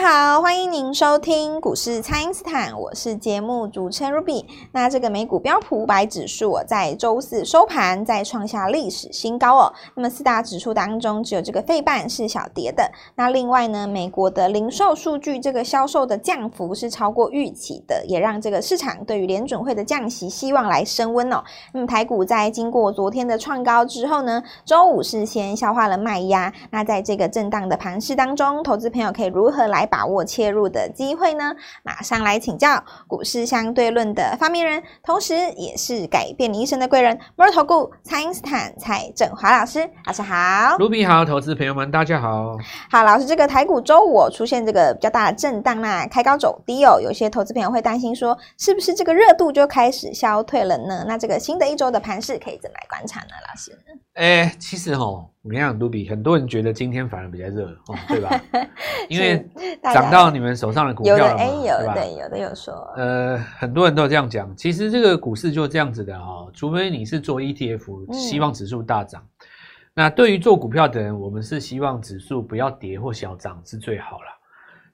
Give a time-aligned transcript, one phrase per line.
[0.00, 4.44] 大家好，欢迎您收听股市蔡因斯坦，我是节目主持人 Ruby。
[4.72, 9.72] 那这个美股标普五百指数在周四收盘再创下历史新高哦。
[9.94, 12.90] 那么四大指数当中，只有这个费半是小跌的。
[13.14, 21.40] 那另外呢，美国的零售数据这个销售的降幅是超过预期的，也让这个市场对于联准会的降息希望来升温哦。
[21.72, 26.52] 那么台股在经过昨天的创高之后呢，周五是先消化了卖压。
[26.70, 31.54] 那在这个震荡的盘势当中，投资朋友可以如何来来把握切入的机会呢？
[31.82, 39.86] 马上来请教股市相对论的发明人，同时也是改变你一生的贵人——摩尔投顾蔡因斯坦蔡振华老师。
[40.06, 42.56] 老师好，卢比好，投资朋友们大家好。
[42.90, 51.04] 好，老师，这个台股周五出现这个比较大的震荡，那开高走低哦，有些投资朋友会担心说，是不是这个热度就开始消退了呢？
[51.06, 53.34] 那这个新的一周的盘势可以怎么来观察呢？
[53.46, 53.78] 老师？
[54.14, 55.04] 哎、欸，其实哈，
[55.42, 58.40] 我跟你讲，卢比，很多人觉得今天反而比较热哦，对吧？
[59.08, 59.48] 因为
[59.82, 62.74] 涨到你们手上的股票了嘛，有的，有的，对，有的有说。
[62.96, 64.54] 呃，很多人都这样讲。
[64.54, 69.22] 其实这个股市就这样子的哦，除非你是做 ETF，希望指数大涨。
[69.22, 69.46] 嗯、
[69.94, 74.26] 那对于做股票的人，我们是希望指数不要跌或小涨是最好了。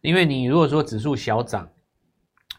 [0.01, 1.69] 因为你如果说指数小涨，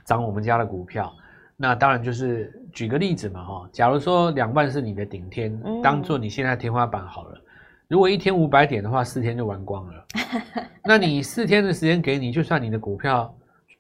[0.04, 1.14] 涨我们家的股票。
[1.56, 7.42] 那当然就是举个例子嘛，哈，假如说两万是你的顶天，当做你现在天花板好了。
[7.88, 10.06] 如果一天五百点的话，四天就玩光了。
[10.84, 13.34] 那你四天的时间给你，就算你的股票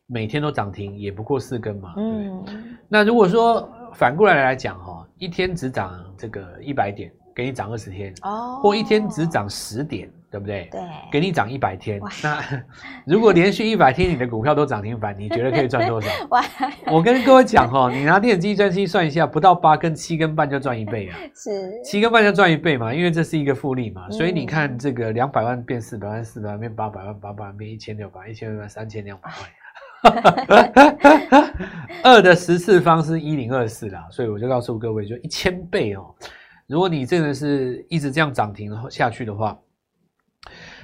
[0.06, 1.94] 每天都涨停，也不过四根嘛。
[1.98, 2.78] 嗯。
[2.88, 10.10] 那如果说反过来来讲，哈，一天只涨这个一百点，给你涨二十天，哦，或一天只涨十点。
[10.30, 10.68] 对不对？
[10.72, 12.02] 对，给你涨一百天。
[12.22, 12.44] 那
[13.08, 16.10] 如果连续一百天你的股票都涨停板，你觉得可以赚多少？
[16.92, 21.18] 我跟各位讲哦，你拿电子计算机算一下，不到八根七根半就赚一倍啊！
[21.34, 22.94] 是七根半就赚一倍嘛？
[22.94, 24.10] 因为这是一个复利嘛。
[24.10, 29.38] 所以你看这个两百万变四百万，四百万变八百万，八百万变一千六百，一千六百三千两百万。
[32.04, 36.14] 二的十次方是一零二四啦，所以我就告诉各位，就一千倍哦。
[36.68, 39.58] 如果你真的是一直这样涨停下去的话。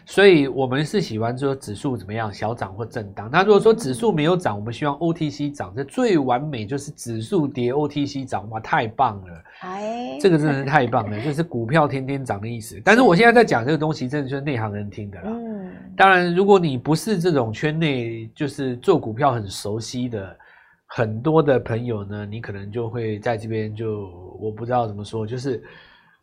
[0.05, 3.29] 所以我们是喜欢说指数怎么样小涨或震荡。
[3.31, 5.73] 那如果说指数没有涨，我们希望 OTC 涨。
[5.75, 9.43] 这最完美就是指数跌，OTC 涨，哇，太棒了！
[9.61, 12.81] 哎，这个真的是太棒了，就是股票天天涨的意思。
[12.83, 15.31] 但是我现在在讲这个东西，真的就是内行人听的啦。
[15.31, 20.35] 嗯，当然，如果你不是这种圈内，就是做股票很熟悉的
[20.85, 25.63] 很多的朋友呢，你可能就会在这边就我不知道怎么说，就是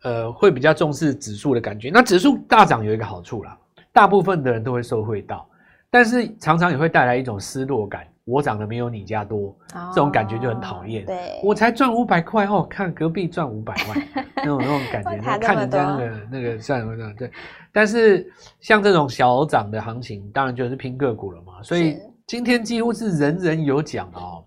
[0.02, 1.90] 呃，会比较重视指数的感觉。
[1.90, 3.56] 那指数大涨有一个好处啦。
[3.92, 5.46] 大部分的人都会受惠到，
[5.90, 8.06] 但是常常也会带来一种失落感。
[8.26, 11.04] 我涨的没有你家多，哦、这种感觉就很讨厌。
[11.04, 17.28] 对，我才赚五百块哦，看隔壁赚五百万， 那种那种感觉，看人家那个那个赚什么对。
[17.72, 18.30] 但是
[18.60, 21.54] 像这种小涨的行情，当然就是拼个股了嘛。
[21.60, 24.44] 所以今天几乎是人人有奖哦，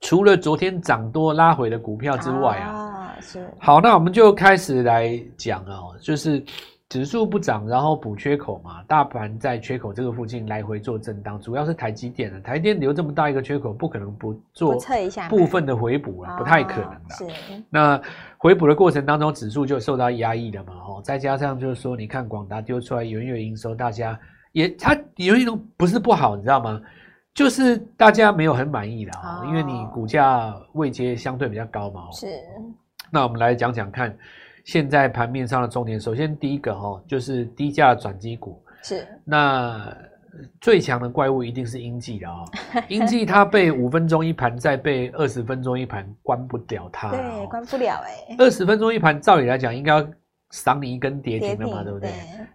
[0.00, 2.72] 除了昨天涨多拉回的股票之外啊。
[2.72, 3.50] 哦、是。
[3.58, 6.44] 好，那我们就开始来讲哦，就是。
[6.92, 14.76] 指数不涨，然后补缺口嘛，大盘在缺口这个附近来回做震荡，主要是台积电的，台积电留这么大一个缺口，不可能不做
[15.30, 17.14] 部分的回补啊，不太可能的。
[17.14, 17.26] 是。
[17.70, 17.98] 那
[18.36, 24.20] 回补的过程当中，指数就受到压抑了嘛，哦，再加上就是说，你看广达丢出来元月营收，大家
[24.52, 26.78] 也它有一种不是不好，你知道吗？
[27.32, 32.10] 就是大家没有很满意的啊，因为你股价位阶相对比较高嘛。
[32.10, 32.26] 是。
[33.10, 34.14] 那我们来讲讲看。
[34.64, 38.62] 现在盘面上的重点，首先第一个哈，就是低价转机股。
[38.82, 39.06] 是。
[39.24, 39.96] 那
[40.60, 42.44] 最强的怪物一定是英记的啊，
[42.88, 47.10] 英记它被五分钟一盘，再被二十分钟一盘关不了它。
[47.10, 48.36] 对，关不了哎。
[48.38, 50.08] 二十分钟一盘，照理来讲应该要
[50.50, 52.10] 赏你一根跌停的嘛，对不对？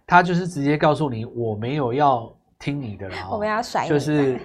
[0.06, 3.16] 它就是直接告诉你，我没有要听你的了。
[3.30, 3.88] 我们要甩你。
[3.90, 4.40] 就是。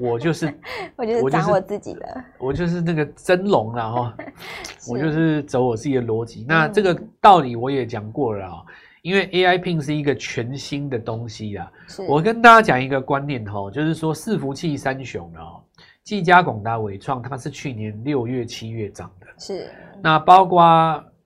[0.00, 0.52] 我就是，
[0.96, 4.16] 我就是 讲我自己的，我就是那个真龙了哈，
[4.88, 6.44] 我就是走我自己的逻辑。
[6.48, 8.62] 那这个道理我也讲过了啊，
[9.02, 11.70] 因为 AI Pin 是一个全新的东西啊。
[12.08, 15.60] 我跟大家讲一个观念哈，就是说伺服器三雄啊，
[16.02, 19.26] 技嘉、广达、伟创，它是去年六月、七月涨的。
[19.38, 19.70] 是。
[20.02, 20.62] 那包括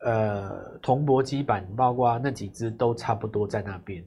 [0.00, 0.50] 呃
[0.82, 4.04] 铜箔基板，包括那几只都差不多在那边。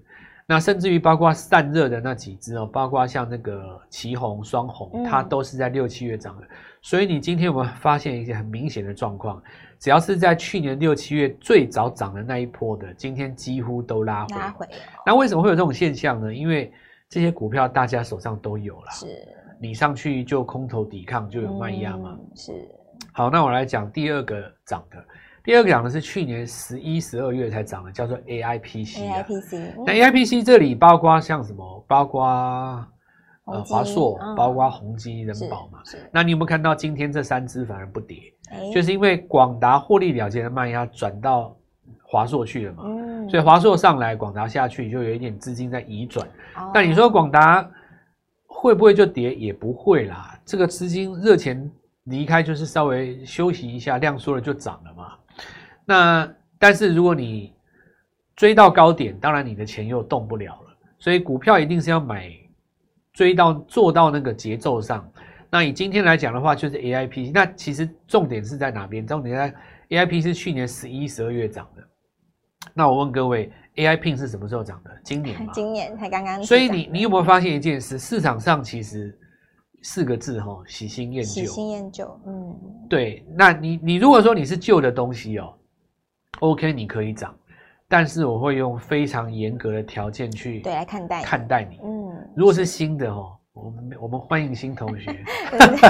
[0.50, 6.48] 那甚至于包括散热的那几只哦，包括像那个旗红、双红，它都是在六七月涨的。
[6.82, 9.40] 所以你今天我们发现一些很明显的状况，
[9.78, 14.36] 只要是在去年六七月最早涨的那一波的，今天几乎都拉回。
[14.38, 14.68] 拉回。
[15.06, 16.34] 那为什么会有这种现象呢？
[16.34, 16.74] 因为
[17.08, 19.06] 这些股票大家手上都有了，是。
[19.62, 22.18] 你上去就空头抵抗，就有卖压嘛。
[22.34, 22.52] 是。
[23.12, 24.98] 好，那我来讲第二个涨的。
[25.44, 29.00] 第二个讲的是去年十一、十二月才涨的，叫做 AIPC。
[29.00, 31.86] AIPC，那 AIPC 这里包括像什么？
[31.88, 32.26] 包括
[33.46, 35.80] 呃华硕，嗯、包括宏基、人保嘛。
[36.12, 38.18] 那你有没有看到今天这三只反而不跌？
[38.52, 41.56] 欸、就是因为广达获利了结的卖压转到
[42.04, 42.84] 华硕去了嘛。
[42.86, 46.28] 嗯、所以华硕上来，广达下去，就有一点资金在移转。
[46.58, 47.68] 哦、但你说广达
[48.46, 49.34] 会不会就跌？
[49.34, 50.38] 也不会啦。
[50.46, 51.72] 这个资金热钱
[52.04, 55.14] 离开，就是稍微休息一下，量缩了就涨了嘛。
[55.90, 57.52] 那但是如果你
[58.36, 60.78] 追到高点，当然你的钱又动不了了。
[61.00, 62.32] 所以股票一定是要买，
[63.12, 65.12] 追到做到那个节奏上。
[65.50, 67.32] 那以今天来讲的话，就是 AIP。
[67.34, 69.08] 那其实重点是在哪边？
[69.08, 69.56] 重点在
[69.90, 71.84] AIP 是去年十一、十二月涨的。
[72.72, 74.92] 那我问各位，AIP 是什么时候涨的？
[75.04, 75.52] 今年吗？
[75.56, 76.44] 今年才刚刚。
[76.44, 77.98] 所以你你有没有发现一件事？
[77.98, 79.18] 市场上其实
[79.82, 81.30] 四个字哈，喜新厌旧。
[81.30, 82.56] 喜新厌旧，嗯，
[82.88, 83.26] 对。
[83.36, 85.56] 那你你如果说你是旧的东西哦。
[86.40, 87.36] OK，你可以涨，
[87.90, 91.80] 但是我会用非常严格的条件去对来看待看待你。
[91.84, 95.12] 嗯，如果是新的哦，我们我们欢迎新同学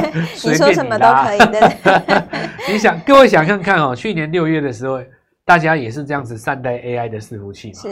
[0.44, 2.30] 你说什么都可以的。
[2.68, 5.00] 你想各位想想看哦，去年六月的时候，
[5.45, 7.89] 大家也是这样子善待 AI 的伺服器嘛，是，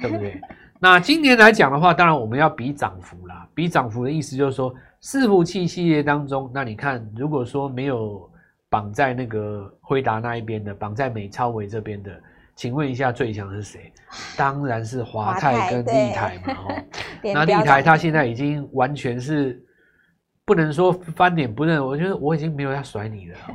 [0.00, 0.40] 对不对？
[0.80, 8.28] 那今年来讲的话，当然我们要比涨幅啦，比涨幅的意思就是说，伺服器系列当中，那你看，如果说没有。
[8.72, 12.10] 绑在那个辉达那一边的，绑在美超微这边的，
[12.56, 13.92] 请问一下最强是谁？
[14.34, 16.54] 当然是华泰跟立台嘛。
[16.54, 16.74] 哦，
[17.34, 19.62] 那立台它现在已经完全是
[20.46, 23.52] 不能说翻脸不认，我觉得我已经没有要甩你了哦。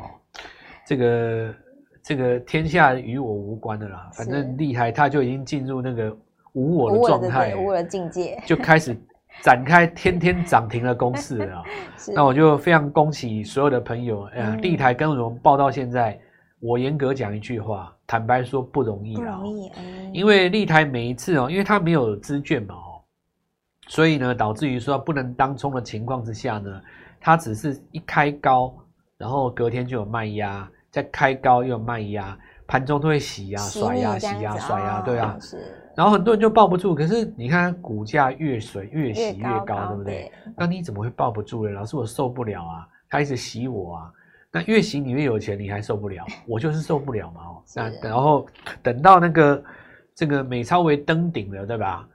[0.86, 1.56] 这个
[2.04, 6.16] 这个天下与我无关的啦，反正立台它就已经进入那个
[6.54, 8.96] 无我的状态，无我的境界，就开始。
[9.42, 11.64] 展开天天涨停的攻势啊，
[12.14, 14.24] 那我就非常恭喜所有的朋友。
[14.34, 16.20] 哎呀，立台跟我们报到现在，
[16.60, 19.72] 我严格讲一句话，坦白说不容易啊，不容易。
[20.14, 23.02] 因为立台每一次哦，因为它没有资券嘛哦，
[23.88, 26.82] 所以呢，导致于说不能当冲的情况之下呢，
[27.20, 28.74] 它只是一开高，
[29.18, 32.38] 然后隔天就有卖压，再开高又有卖压，
[32.68, 35.38] 盘中都会洗呀、甩呀、洗呀、甩呀，对啊。
[35.96, 40.32] 然后很多人就抱不住，可是你看股价越水越洗越高，越高高对不对？
[40.56, 41.72] 那你怎么会抱不住呢？
[41.72, 42.88] 老师，我受不了啊！
[43.10, 44.12] 他一直洗我啊！
[44.52, 46.24] 那越洗你越有钱，你还受不了？
[46.46, 47.42] 我就是受不了嘛！
[47.42, 48.46] 哦，那然后
[48.84, 49.64] 等到那个
[50.14, 52.08] 这个美超微登顶了，对吧？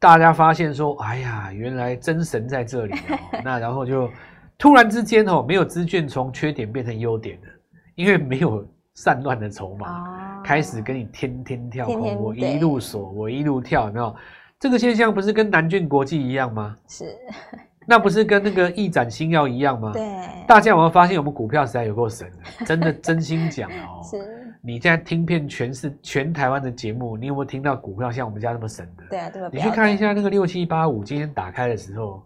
[0.00, 3.18] 大家发现说，哎呀，原来真神在这里哦！
[3.44, 4.10] 那然后就
[4.58, 7.48] 突然之间哦，没有资券从缺点变成优点了，
[7.94, 9.88] 因为没有散乱的筹码。
[9.88, 14.12] 哦开始跟你天天跳空，天天我一路锁，我一路跳，有没有？
[14.58, 16.76] 这个现象不是跟南俊国际一样吗？
[16.88, 17.16] 是，
[17.86, 19.92] 那不是跟那个翼展新药一样吗？
[19.92, 20.02] 对，
[20.48, 22.28] 大家有没有发现我们股票实在有够神
[22.58, 22.66] 的？
[22.66, 24.02] 真的，真心讲 哦。
[24.02, 29.04] 是，你现在听遍全是全台湾的节目，你有没有听到股票像我们家那么神的？
[29.10, 29.48] 对啊，对啊。
[29.52, 32.20] 你去看一下那个六七八五，今天打开的时候。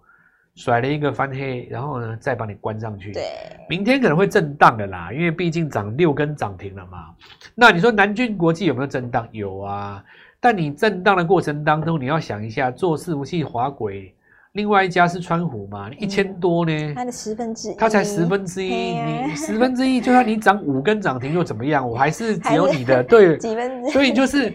[0.57, 3.13] 甩了一个翻黑，然后呢，再把你关上去。
[3.13, 3.23] 对，
[3.69, 7.11] 明天可能会震荡的啦，因为毕竟涨六根涨停了嘛。
[7.55, 9.29] 那你说南军国际有没有震荡？
[9.33, 10.03] 有啊，
[10.41, 14.15] 但你震荡的过程当中，你要想一下，做伺服器滑轨，
[14.53, 21.87] 另外一家是川湖嘛，一千多呢，它的十分之一，它才十分之一，啊、你十分之一，就算你涨五根涨停又怎么样？
[21.87, 24.55] 我还是只有你的 对，几分之一，所以就是。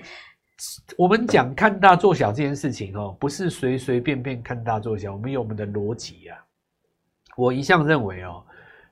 [0.98, 6.38] 我们讲看大做小这件事情哦，不是随随便便看大做小，我们有我们的逻辑啊。
[7.38, 8.44] 我一向认为哦，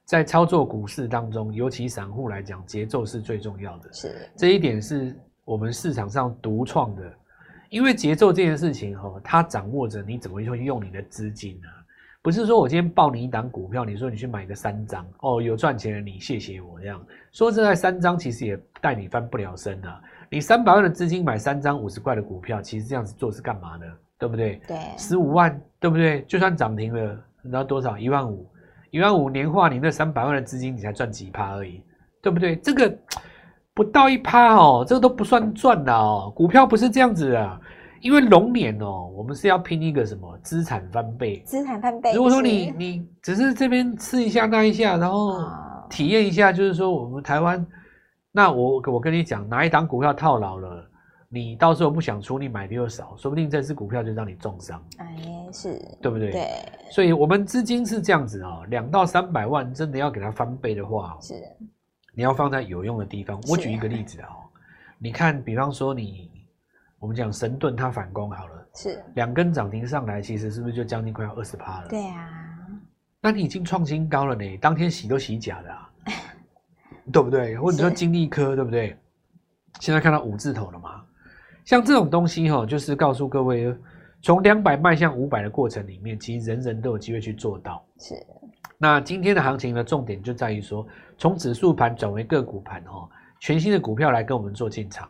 [0.06, 3.94] 在操作股市当中，尤其散户来讲，节奏是最重要的。
[3.94, 7.04] 是，这一点是我们市场上独创的，
[7.70, 11.68] 因为节奏这件事情哦，它掌握着你怎么去用你的资金呢？
[12.22, 17.06] 不是说我今天报你一档股票，你说你去买个三张哦，有赚钱的你谢谢我这样。
[17.32, 20.02] 说这在，三张其实也带你翻不了身啊。
[20.32, 23.86] 你三百万的资金买三张五十块的股票，其实这样子做是干嘛呢？
[24.20, 24.62] 对不对？
[24.68, 26.24] 对，十五万，对不对？
[26.28, 27.98] 就算涨停了，你知道多少？
[27.98, 28.48] 一万五，
[28.92, 31.82] 一万五年化，你那三百万的资金，你才赚几趴而已，
[32.22, 32.56] 对不对？
[32.58, 32.96] 这个
[33.74, 36.32] 不到一趴哦，这个都不算赚的哦。
[36.36, 37.62] 股票不是这样子的，
[38.02, 41.42] 因为龙年哦，我们是要拼一个什么资产翻倍？
[41.46, 42.14] 资产翻倍。
[42.14, 45.42] 如果说你你只是这边吃一下那一下，然后
[45.90, 47.66] 体验一下，就是说我们台湾。
[48.32, 50.88] 那我我跟你讲，哪一档股票套牢了，
[51.30, 54.84] 你到时候不想出，你买的又少，说不定这支股票就让你重伤。
[54.98, 55.18] 哎，
[55.52, 56.32] 是对不对？
[56.32, 56.48] 对。
[56.92, 61.34] 所以，我们资金是这样子啊、喔，两到三百万，真的要给它翻倍的话，是。
[62.14, 63.40] 你要放在有用的地方。
[63.50, 64.50] 我举一个例子啊、喔，
[64.98, 66.30] 你看，比方说你，
[67.00, 69.04] 我们讲神盾它反攻好了，是。
[69.16, 71.88] 两根涨停上来，其实是不是就将近快要二十趴了？
[71.88, 72.30] 对啊。
[73.22, 75.89] 那你已经创新高了呢，当天洗都洗假的啊。
[77.12, 77.58] 对不对？
[77.58, 78.96] 或者说金利科，对不对？
[79.80, 81.02] 现在看到五字头了嘛？
[81.66, 83.74] 像这种东西哈，就是告诉各位，
[84.22, 87.84] 从两百迈向五百的过程里面，其实人人都有机会去做到。
[88.00, 88.16] 是。
[88.78, 90.88] 那今天的行情的重点就在于说，
[91.18, 95.08] 从指数盘转为个股盘哦，全新的股票来跟我们做进场。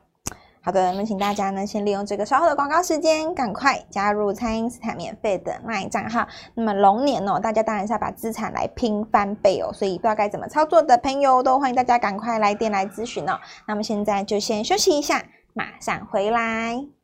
[0.61, 6.27] 好的，那么请大家呢，先利用这个稍后的广告时间，赶快加入蔡因斯坦免费的卖账号。
[6.53, 13.39] 那么龙年哦，大家当然是要把资产来拼翻倍哦，所以不知道该怎么操作的朋友，都欢迎大家赶快来电来咨询哦。
[13.67, 15.23] 那么现在就先休息一下，
[15.53, 16.98] 马上回来。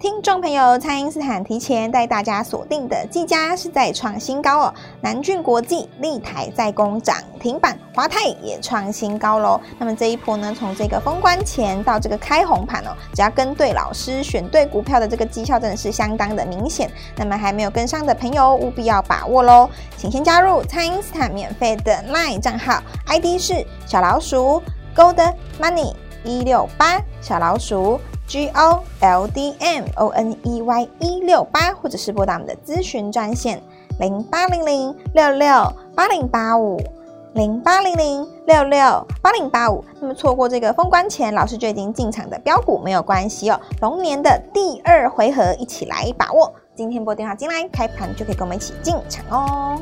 [0.00, 9.60] 听众朋友，蔡因斯坦提前带大家锁定的技嘉是在创新高哦，南俊国际、立台在攻涨停板，华泰也创新高喽。
[9.78, 16.90] 那么这一波呢，从这个封关前到这个开红盘哦，只要跟对老师、选对股票的这个绩效真的是相当的明显。
[17.16, 19.68] 那么还没有跟上的朋友，务必要把握喽，
[19.98, 24.62] 请先加入蔡因斯坦免费的 LINE 账号，ID 是小老鼠
[24.96, 25.94] Gold Money
[26.24, 28.00] 一六八小老鼠。
[28.26, 33.62] G O L D M O N E Y 一六八，或者是拨打我们的咨询专线
[33.98, 36.80] 零八零零六六八零八五
[37.34, 39.84] 零八零零六六八零八五。
[40.00, 43.60] 那么错过这个封关前，老师就已经进场的标股没有关系哦。
[43.80, 46.52] 龙年的第二回合，一起来把握。
[46.74, 49.78] 今天拨电话进来，开盘就可以跟我们一起进场哦。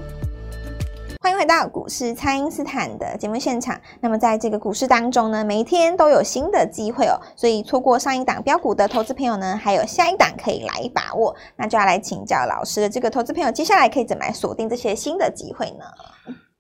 [1.22, 3.78] 欢迎回到股市，蔡因斯坦的节目现场。
[4.00, 7.20] 那么，在这个股市当中呢，每一天都有新的机会哦。
[7.36, 11.36] 所以，错过上一档标股的投资朋友呢，还有下一档可以来把握。
[11.56, 15.84] 那就要来请教老师的这个投资朋友，接下来可以怎么来锁定这些新的机会呢？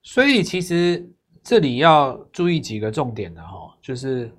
[0.02, 1.10] 所以，其实
[1.42, 4.30] 这里要注意几个重点的哈，就是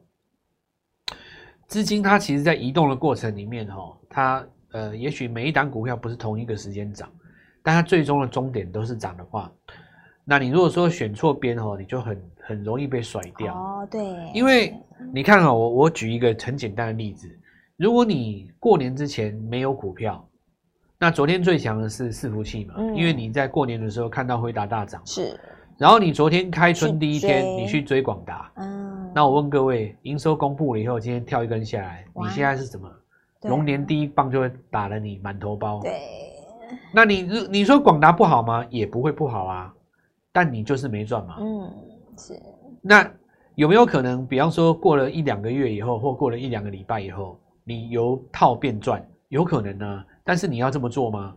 [1.66, 7.12] 资金它其实在移动的过程里面哈，它呃，也许每一档股票不是同一个时间涨，
[7.64, 9.52] 但它最终的终点都是涨的话。
[10.32, 13.54] 那你如果说选错边哦，你就很很容易被甩掉。
[13.54, 13.86] 哦。
[13.92, 14.02] 对，
[14.34, 14.74] 因为
[15.14, 17.30] 你看啊，我我举一个很简单的例子，
[17.76, 20.26] 如果你过年之前没有股票，
[20.98, 25.38] 那昨天最强的是伺服器嘛，嗯，因为你在过年的时候看到辉达大涨，是，
[25.78, 32.90] 然后你昨天开春第一天，你去追广达，嗯，那我问各位，营收公布了以后，今天跳一根下来，你现在是什么？
[33.50, 35.82] 龙年第一棒就会打了你满头包。
[35.82, 36.00] 对，
[36.94, 38.66] 那你你说广达不好吗？
[38.70, 39.74] 也不会不好啊。
[40.32, 41.38] 但你就是没赚嘛？
[41.40, 41.72] 嗯，
[42.18, 42.42] 是。
[42.82, 43.10] 那
[43.56, 49.06] 有没有可能，比方说过了一两个月以后，或过了一两个礼拜以后，你由套变赚？
[49.30, 50.06] 有可能呢、啊。
[50.24, 51.34] 但是你要这么做吗？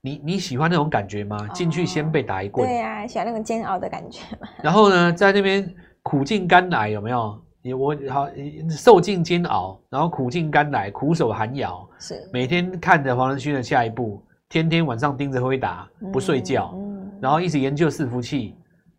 [0.00, 1.46] 你你喜欢那种感觉吗？
[1.54, 2.66] 进、哦、去先被打一棍。
[2.66, 4.48] 对呀、啊，喜欢那种煎熬的感觉嘛。
[4.62, 5.72] 然后呢，在那边
[6.02, 7.40] 苦尽甘来，有没有？
[7.64, 8.26] 你我好
[8.68, 11.88] 受尽煎熬，然后苦尽甘来，苦守寒窑。
[12.00, 12.28] 是。
[12.32, 16.72] 每天看着黄仁勋的下一步，天天晚上盯着辉达，不睡觉。
[16.74, 16.91] 嗯嗯
[17.22, 18.56] 然后一直研究伺服器，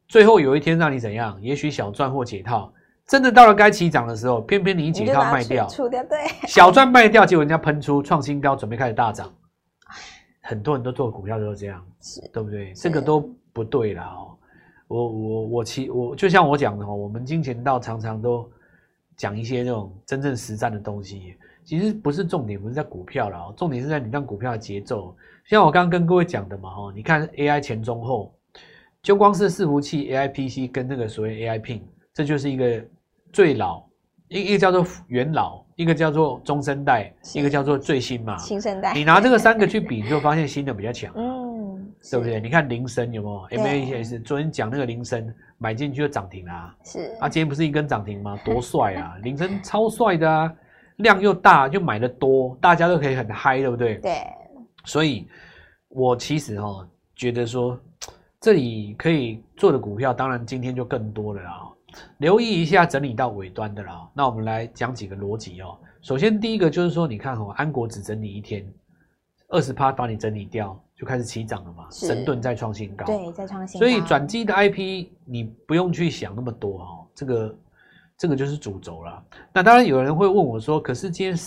[0.08, 1.38] 最后有一天让你怎样？
[1.42, 2.72] 也许小赚或解套，
[3.06, 9.30] 真的到了该起涨的时候，偏偏你一解套卖掉，对， 小赚卖掉，结果人家喷出创新高，准备开始大涨。
[10.42, 12.72] 很多人都做股票都是这样，是对不对？
[12.74, 14.38] 这个都不对啦哦。
[14.88, 18.50] 我我我其我就像我讲的哦，我们金钱道常常都
[19.18, 25.16] 讲一些那种真正实战的东西，其实不是重点，不是在股票了哦，重点是在你让股票的节奏。
[25.46, 28.34] 像我刚刚跟各位讲的嘛，哦，你看 AI 前中后，
[29.02, 31.82] 就光是伺服器 AI PC 跟那个所谓 AI Pin，
[32.14, 32.82] 这就是一个
[33.32, 33.84] 最老，
[34.30, 38.94] 一一个叫做元老，一个叫做中生代，一个叫做最新嘛，新生代。
[38.94, 42.40] 你拿这个三个去比，你就发现新的比较强，嗯，对不对？
[42.40, 48.40] 你看铃声有没有？MACS 昨天讲那个铃声买进去就涨停啦，是啊，今天不是一根涨停吗？
[48.46, 49.18] 多 帅啊！
[49.24, 50.54] 铃声超帅的啊，
[50.98, 53.96] 量又大，又买的多，大家都可以很嗨，对不对？
[53.96, 54.26] 对。
[54.86, 55.28] 所以，
[55.90, 57.80] 我其实哈觉得说，
[58.40, 61.70] 这里可以做的股票，当然今天就更多了啦。
[62.18, 64.10] 留意一下整理到尾端的啦。
[64.14, 65.78] 那我们来讲几个逻辑哦。
[66.02, 68.66] 首先，第一个就是说，你看哦，安国只整理一天，
[69.50, 71.88] 二十趴把你整理掉，就开始起涨了嘛。
[71.92, 73.86] 神盾再创新高，对，再创新高。
[73.86, 77.08] 所以转机的 IP，你不用去想那么多哦。
[77.16, 77.56] 这个，
[78.24, 79.22] 这个就是主轴了。
[79.52, 81.38] 那当然有人会问我说，可是今天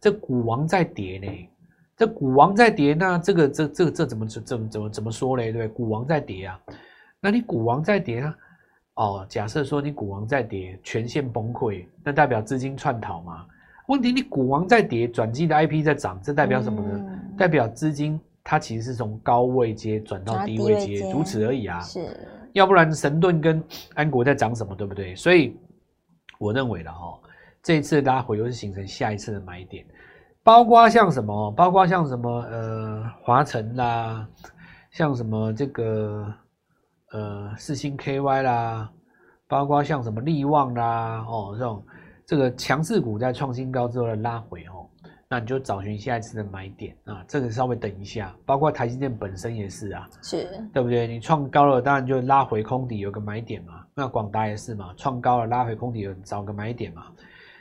[0.00, 1.48] 这股王在跌呢？
[1.96, 5.50] 这股王在跌，那这个这这这怎么怎怎怎么怎么说嘞？
[5.50, 6.56] 对，股王在跌啊，
[7.20, 8.36] 那你股王在跌啊？
[8.94, 13.44] 哦，假设说你股王在跌，全线崩溃，那代表资金串逃嘛？
[13.88, 16.90] 问题你股王在跌，转机的 IP 在涨，这代表什么呢？
[16.94, 21.80] 嗯、代表资金它其实是从高位阶转到低位阶，如此而已啊。
[21.80, 22.16] 是，
[22.52, 23.60] 要不然神盾跟
[23.94, 25.12] 安国在涨什么，对不对？
[25.16, 25.56] 所以
[26.40, 27.20] 我认为了哈，
[27.62, 29.84] 这一次的拉回又是形成下一次的买点。
[30.42, 31.50] 包括像什么？
[31.52, 32.40] 包括像什么？
[32.50, 34.26] 呃，华晨啦，
[34.90, 36.32] 像什么这个
[37.12, 38.90] 呃，四星 KY 啦，
[39.46, 41.84] 包括像什么力旺啦，哦，这种
[42.24, 44.88] 这个强势股在创新高之后的拉回哦，
[45.28, 48.34] 那你就找寻下一次的买点啊，这个稍微等一下。
[48.46, 51.06] 包括台积电本身也是啊，是对不对？
[51.06, 53.84] 你创高了，当然就拉回空底有个买点嘛。
[54.00, 57.04] 那广达也是嘛，创高了拉回空底有找个买点嘛。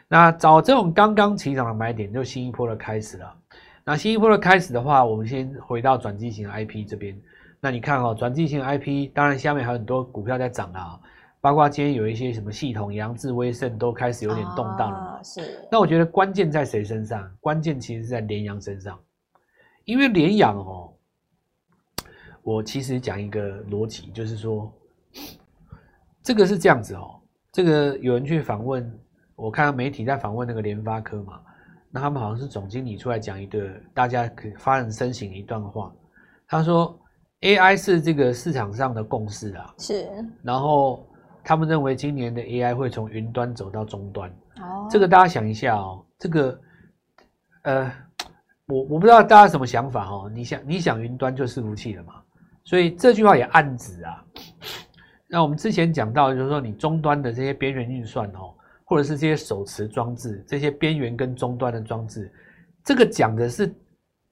[0.08, 3.36] 那找这种刚刚起涨的买点，就新一波的开始了。
[3.84, 7.19] 那新一波的开始的话，我们先回到转机型 IP 这边。
[7.60, 10.98] 那你看哦，转机型 IP，当然下面还有很多股票在涨啊，
[11.41, 14.98] 包括今天有一些什么系统、扬智、威盛都开始有点动荡了。
[14.98, 15.22] 啊。
[15.22, 15.67] 是。
[15.69, 17.29] 那我觉得关键在谁身上？
[17.41, 18.98] 关键其实是在联阳身上，
[19.84, 20.93] 因为联阳哦，
[22.43, 24.74] 我其实讲一个逻辑，就是说，
[26.23, 27.19] 这个是这样子哦，
[27.51, 28.99] 这个有人去访问，
[29.35, 31.39] 我看到媒体在访问那个联发科嘛，
[31.91, 35.93] 那他们好像是总经理出来讲一个大家可以发人深省一段话，
[36.47, 36.99] 他说。
[37.41, 40.05] AI 是这个市场上的共识啊，是。
[40.43, 41.07] 然后
[41.41, 44.29] 他们认为今年的 AI 会从云端走到终端。
[44.57, 44.85] 哦。
[44.89, 46.59] 这个大家想一下哦，这个，
[47.63, 47.89] 呃，
[48.67, 50.29] 我我不知道大家什么想法哦。
[50.35, 52.15] 你想你想云端就伺服器了嘛？
[52.65, 54.21] 所以这句话也暗指啊。
[55.31, 62.31] 那我们之前讲到，就是说你终端的这些边缘运算哦，或者是这些手持装置，这些边缘跟终端的装置，
[62.83, 63.71] 这个讲的是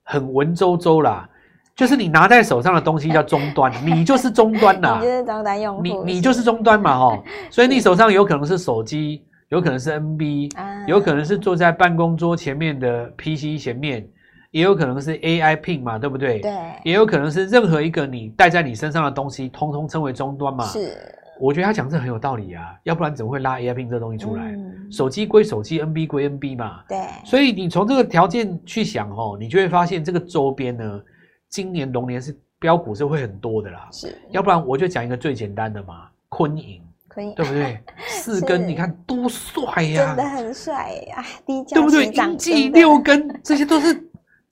[0.04, 1.30] 很文绉绉啦。
[1.76, 4.98] 就是你拿在手上的东西叫终端，你就是终端啦。
[5.00, 5.84] 你就是终端用户。
[5.84, 7.24] 你你就是终端嘛，吼。
[7.52, 10.52] 所以你手上有可能是手机，有可能是 NB，
[10.88, 14.10] 有可能是坐在办公桌前面的 PC 前面，
[14.58, 16.40] 也有可能是 AI Pin 嘛，对不对？
[16.40, 16.52] 对。
[16.84, 20.66] 也有可能是任何一个你带在你身上的东西，通通称为终端嘛。
[20.66, 20.98] 是。
[21.40, 24.44] 我觉得他讲这很有道理啊，要不然怎么会拉 AI Pin 这东西出来？
[24.44, 26.80] 嗯、手机归手机，NB 归 NB 嘛。
[26.90, 26.98] 对。
[27.24, 31.02] 所以你从这个条件去想，哦，你就会发现这个周边呢。
[31.50, 37.80] 今年龙年是标股是会很多的啦，是，要不然我就讲一个最简单的嘛，坤颖，坤颖，对不对？
[38.06, 42.08] 四根，你看多帅呀，真的很帅呀，低价，对不对？
[42.08, 43.94] 英记六根，这些都是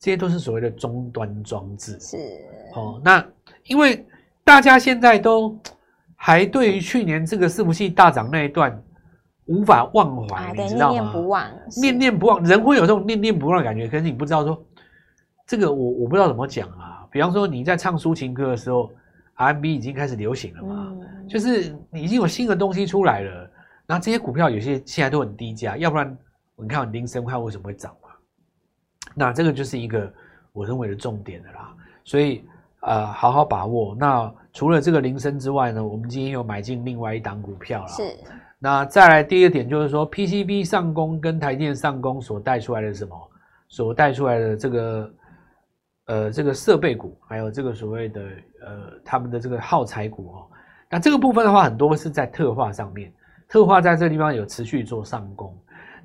[0.06, 2.18] 这些都是所谓的终端装置，是
[2.76, 3.02] 哦。
[3.04, 3.26] 那
[3.64, 4.06] 因为
[4.44, 5.58] 大家现在都
[6.16, 8.80] 还对于去年这个伺服器大涨那一段
[9.46, 11.02] 无法忘怀，啊、你知道吗？
[11.02, 14.64] 念念不忘，念念不忘，人会有这种念念不忘的感觉，可是你不知道说。
[15.48, 18.92] 这个我我不知道怎么讲啊，比方说你在唱抒情歌的时候
[19.34, 23.50] ，R&B 已经开始流行了嘛，嗯、就是你已经有新的东西出来了，
[23.88, 26.16] 那这些股票有些现在都很低价，要不然
[26.58, 28.05] 你看林森快为什么会涨嘛？
[29.16, 30.12] 那这个就是一个
[30.54, 31.74] 我认为的重点的啦，
[32.04, 32.44] 所以
[32.82, 33.96] 呃好好把握。
[33.96, 37.88] 那除了这个铃声之外呢，我们今天又买进另外一档股票了。
[37.88, 38.04] 是。
[38.60, 43.16] 那再来第二点就是说，PCB 上攻跟台电上攻所带出来的什么？
[43.70, 45.12] 所带出来的这个。
[46.08, 48.22] 呃，这个设备股，还有这个所谓的
[48.64, 50.46] 呃，他们的这个耗材股哦，
[50.88, 53.12] 那这个部分的话，很多是在特化上面，
[53.50, 55.52] 特化在这个地方有持续做上攻，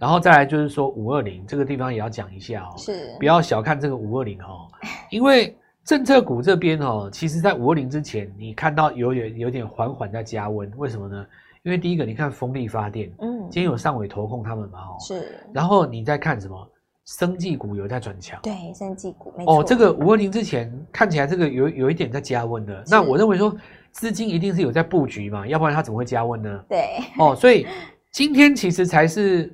[0.00, 4.66] 然后再来就是说五二零这个地方也要讲一下哦，是不要小看这个五二零哦，
[5.10, 11.26] 因为政策股这边哦，其实在五二零之前，你看到有点有点缓缓在加温，为什么呢？
[11.62, 16.68] 因为第一个，你看风力发电，嗯，今天有上尾投控他们嘛，哦，是，然后你再看什么？
[17.06, 19.58] 生技股有在转强，对，生技股没错。
[19.58, 23.52] 哦，这个五二零之前看起来这个有有一点在加温的，那我认为说
[23.90, 26.64] 资金一定是有在布局嘛，要不然它怎么会加温呢？
[26.68, 27.66] 对，哦，所以
[28.12, 29.52] 今天其实才是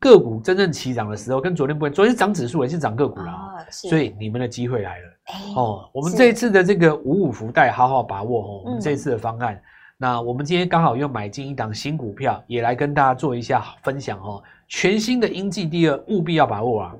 [0.00, 5.04] 个股真正起涨的时候，跟昨天不一样，昨天是涨指数也是涨个股啦，哦，所以你们的机会来了。
[5.56, 9.54] 哦，我们这一次的这个五五福袋，好好把握哦，我们这一次的方案。
[9.54, 9.62] 嗯、
[9.96, 14.42] 那我们今天刚好又买进一档新股票，也来跟大家做一下分享哦。
[14.68, 16.94] 全新的英记第二，务必要把握啊！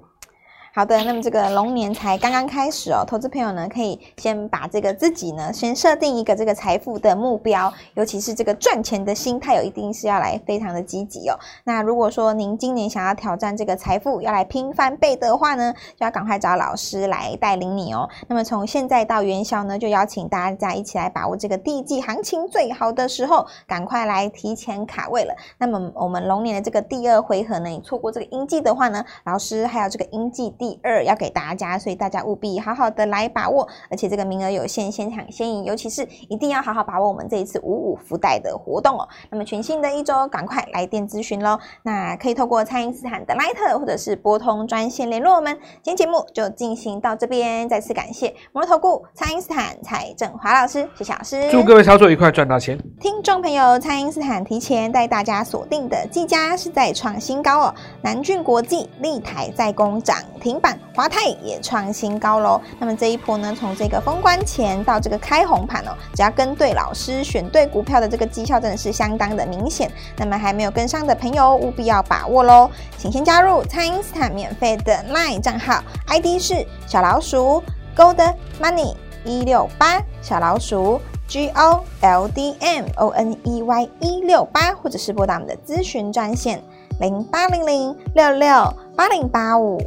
[0.79, 11.35] 好的，那么这个龙年才刚刚开始哦，投资朋友呢可以先把这个自己呢先设定一个这个财富的目标，尤其是这个赚钱的心态，有一定是要来非常的积极哦。
[11.65, 18.09] 那如果说您今年想要挑战这个财富，要来拼翻倍的话呢，就要赶快找老师来带领你哦。
[18.29, 25.35] 那么从现在到元宵呢，就邀请大家一起来把握这个第一季行情最好的时候，赶快来提前卡位了。
[25.59, 30.68] 那么我们龙年的这个第二回合呢，你错过这个阴季的话呢，老师还有这个阴季第。
[30.69, 39.09] 第二要给大家，所以大家务必好好的来把握，而且这个名额有限，先抢先赢，尤其是一定要好好把握我们这一次五五福袋的活动哦。
[39.31, 41.59] 那么全新的一周，赶快来电咨询喽！
[41.85, 45.59] 那可以透过蔡因斯坦的 Line 或者是拨通专线联络我们。
[45.83, 52.79] 今天节目就进行到这边，再次感谢摩尔投顾蔡因斯坦蔡振华老师，谢谢老师，祝各位操作愉快，赚大钱！
[53.01, 60.58] 听众朋友，蔡因斯坦提前带大家锁定的技嘉是在创新高哦，南俊国际、立台在攻涨停。
[60.59, 62.61] 停板，华泰也创新高喽。
[62.79, 69.91] 那么这一波呢，从这个封关前到这个开红盘哦，只要跟对老师，选对股票的这个绩效真的是相当的明显。
[70.17, 77.63] 那么还没有跟上的朋友，务必要把握喽，请先加入蔡因斯坦免费的 LINE 账号，ID 是小老鼠
[77.97, 78.95] Gold Money
[79.25, 81.01] 一六八小老鼠。
[81.29, 86.63] G O L D M O N E Y 一六八，或者是拨打我们的咨询专线
[87.01, 89.79] 零八零零六六八零八五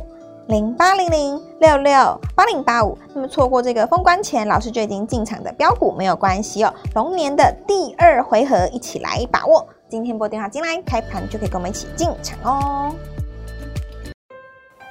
[0.48, 2.98] 零八零零六六八零八五。
[3.14, 6.74] 那么错过这个封关前，老师就已经进场的标股没有关系哦。
[6.96, 9.68] 龙年的第二回合，一起来把握。
[9.90, 12.96] 今天拨电话进来，开盘就可以跟我们一起进场哦。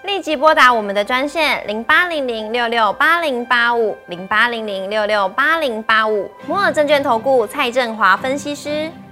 [0.04, 8.90] 立即拨打我们的专线零八零零六六八零八五零八零零六六八零八五摩尔证券投顾蔡振华分析师。